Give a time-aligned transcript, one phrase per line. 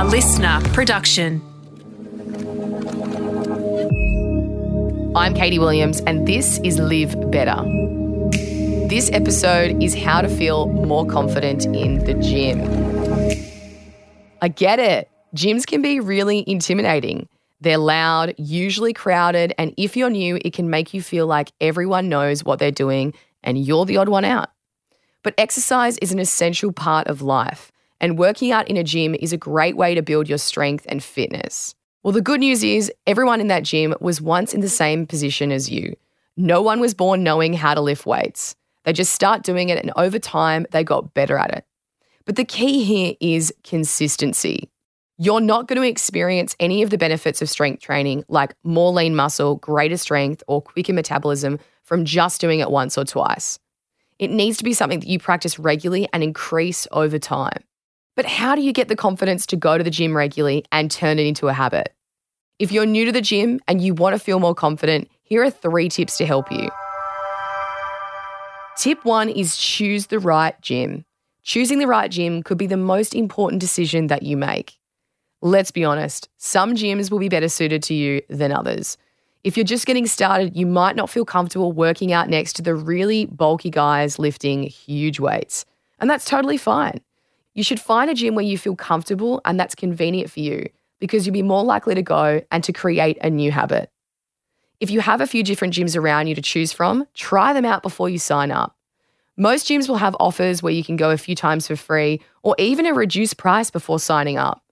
[0.00, 1.42] a listener production.
[5.14, 7.62] I'm Katie Williams, and this is Live Better.
[8.88, 12.62] This episode is how to feel more confident in the gym.
[14.40, 15.10] I get it.
[15.36, 17.28] Gyms can be really intimidating.
[17.60, 22.08] They're loud, usually crowded, and if you're new, it can make you feel like everyone
[22.08, 23.12] knows what they're doing
[23.42, 24.48] and you're the odd one out.
[25.22, 27.70] But exercise is an essential part of life,
[28.00, 31.02] and working out in a gym is a great way to build your strength and
[31.02, 31.74] fitness.
[32.02, 35.52] Well, the good news is everyone in that gym was once in the same position
[35.52, 35.94] as you.
[36.36, 38.56] No one was born knowing how to lift weights.
[38.84, 41.66] They just start doing it, and over time, they got better at it.
[42.24, 44.70] But the key here is consistency.
[45.18, 49.14] You're not going to experience any of the benefits of strength training, like more lean
[49.14, 53.58] muscle, greater strength, or quicker metabolism, from just doing it once or twice.
[54.18, 57.62] It needs to be something that you practice regularly and increase over time.
[58.20, 61.18] But how do you get the confidence to go to the gym regularly and turn
[61.18, 61.94] it into a habit?
[62.58, 65.48] If you're new to the gym and you want to feel more confident, here are
[65.48, 66.68] three tips to help you.
[68.76, 71.06] Tip one is choose the right gym.
[71.44, 74.78] Choosing the right gym could be the most important decision that you make.
[75.40, 78.98] Let's be honest, some gyms will be better suited to you than others.
[79.44, 82.74] If you're just getting started, you might not feel comfortable working out next to the
[82.74, 85.64] really bulky guys lifting huge weights.
[86.00, 87.00] And that's totally fine.
[87.54, 90.68] You should find a gym where you feel comfortable and that's convenient for you
[91.00, 93.90] because you'll be more likely to go and to create a new habit.
[94.78, 97.82] If you have a few different gyms around you to choose from, try them out
[97.82, 98.76] before you sign up.
[99.36, 102.54] Most gyms will have offers where you can go a few times for free or
[102.58, 104.62] even a reduced price before signing up.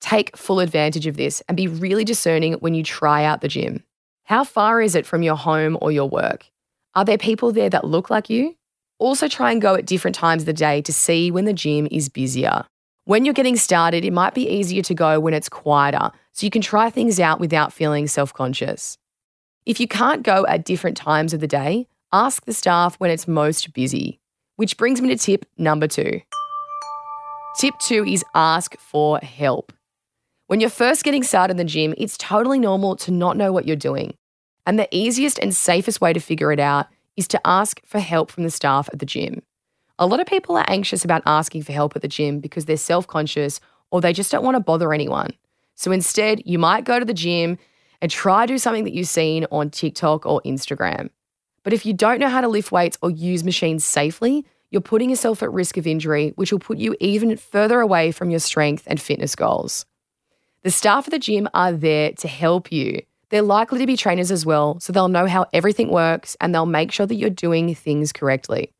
[0.00, 3.82] Take full advantage of this and be really discerning when you try out the gym.
[4.24, 6.50] How far is it from your home or your work?
[6.94, 8.55] Are there people there that look like you?
[8.98, 11.86] Also, try and go at different times of the day to see when the gym
[11.90, 12.64] is busier.
[13.04, 16.50] When you're getting started, it might be easier to go when it's quieter, so you
[16.50, 18.98] can try things out without feeling self conscious.
[19.64, 23.28] If you can't go at different times of the day, ask the staff when it's
[23.28, 24.20] most busy.
[24.56, 26.22] Which brings me to tip number two.
[27.58, 29.72] Tip two is ask for help.
[30.46, 33.66] When you're first getting started in the gym, it's totally normal to not know what
[33.66, 34.16] you're doing.
[34.66, 38.30] And the easiest and safest way to figure it out is to ask for help
[38.30, 39.42] from the staff at the gym.
[39.98, 42.76] A lot of people are anxious about asking for help at the gym because they're
[42.76, 43.60] self conscious
[43.90, 45.30] or they just don't want to bother anyone.
[45.74, 47.58] So instead, you might go to the gym
[48.02, 51.10] and try to do something that you've seen on TikTok or Instagram.
[51.62, 55.10] But if you don't know how to lift weights or use machines safely, you're putting
[55.10, 58.84] yourself at risk of injury, which will put you even further away from your strength
[58.86, 59.86] and fitness goals.
[60.62, 63.02] The staff at the gym are there to help you.
[63.30, 66.66] They're likely to be trainers as well, so they'll know how everything works and they'll
[66.66, 68.72] make sure that you're doing things correctly.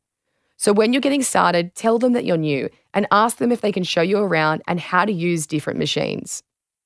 [0.55, 3.71] So when you're getting started, tell them that you're new and ask them if they
[3.71, 6.43] can show you around and how to use different machines.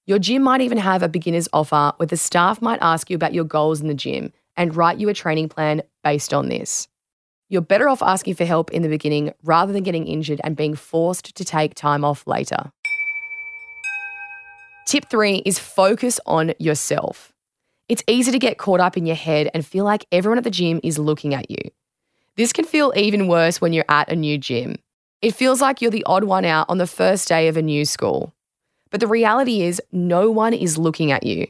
[0.08, 3.34] Your gym might even have a beginner's offer where the staff might ask you about
[3.34, 6.88] your goals in the gym and write you a training plan based on this.
[7.48, 10.76] You're better off asking for help in the beginning rather than getting injured and being
[10.76, 12.72] forced to take time off later.
[14.88, 17.31] Tip three is focus on yourself.
[17.92, 20.50] It's easy to get caught up in your head and feel like everyone at the
[20.50, 21.58] gym is looking at you.
[22.38, 24.78] This can feel even worse when you're at a new gym.
[25.22, 27.84] It feels like you're the odd one out on the first day of a new
[27.84, 28.34] school.
[28.92, 31.48] But the reality is, no one is looking at you.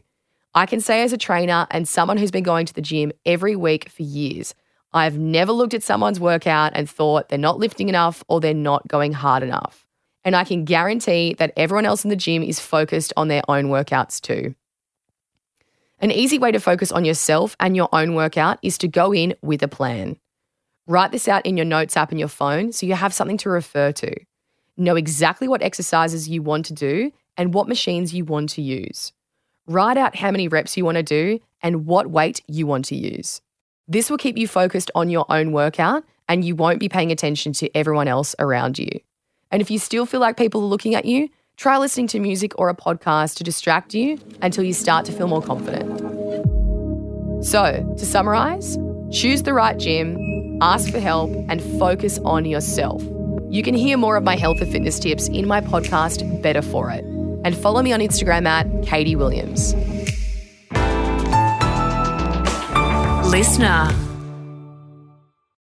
[0.56, 3.56] I can say, as a trainer and someone who's been going to the gym every
[3.56, 4.56] week for years,
[4.94, 8.88] I've never looked at someone's workout and thought they're not lifting enough or they're not
[8.88, 9.86] going hard enough.
[10.24, 13.66] And I can guarantee that everyone else in the gym is focused on their own
[13.66, 14.56] workouts too.
[16.02, 19.36] An easy way to focus on yourself and your own workout is to go in
[19.44, 20.18] with a plan.
[20.88, 23.52] Write this out in your notes app in your phone so you have something to
[23.52, 24.12] refer to.
[24.78, 29.14] Know exactly what exercises you want to do and what machines you want to use.
[29.68, 32.96] Write out how many reps you want to do and what weight you want to
[32.96, 33.40] use.
[33.88, 37.54] This will keep you focused on your own workout and you won't be paying attention
[37.54, 38.90] to everyone else around you.
[39.52, 42.58] And if you still feel like people are looking at you, try listening to music
[42.58, 46.00] or a podcast to distract you until you start to feel more confident.
[47.46, 48.78] So, to summarize,
[49.12, 53.04] choose the right gym, ask for help, and focus on yourself.
[53.50, 56.90] You can hear more of my health and fitness tips in my podcast, Better For
[56.92, 57.04] It.
[57.44, 59.74] And follow me on Instagram at Katie Williams.
[63.32, 64.11] Listener.